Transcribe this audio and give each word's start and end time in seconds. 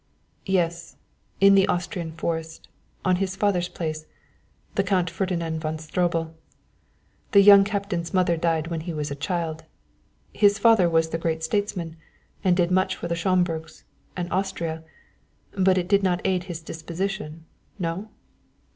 "Yes; 0.47 0.95
in 1.39 1.53
the 1.53 1.67
Austrian 1.67 2.11
forest, 2.11 2.67
on 3.05 3.17
his 3.17 3.35
father's 3.35 3.69
place 3.69 4.07
the 4.73 4.81
Count 4.81 5.11
Ferdinand 5.11 5.59
von 5.59 5.77
Stroebel. 5.77 6.33
The 7.33 7.41
young 7.41 7.63
captain's 7.63 8.11
mother 8.11 8.35
died 8.35 8.65
when 8.71 8.81
he 8.81 8.95
was 8.95 9.11
a 9.11 9.15
child; 9.15 9.63
his 10.33 10.57
father 10.57 10.89
was 10.89 11.09
the 11.09 11.19
great 11.19 11.43
statesman, 11.43 11.97
and 12.43 12.57
did 12.57 12.71
much 12.71 12.95
for 12.95 13.07
the 13.07 13.15
Schomburgs 13.15 13.83
and 14.17 14.27
Austria; 14.33 14.83
but 15.55 15.77
it 15.77 15.87
did 15.87 16.01
not 16.01 16.25
aid 16.25 16.45
his 16.45 16.63
disposition 16.63 17.45
no?" 17.77 18.09